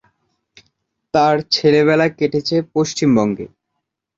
তার 1.13 1.35
ছেলেবেলা 1.53 2.07
কেটেছে 2.17 2.55
পশ্চিমবঙ্গে। 2.73 3.45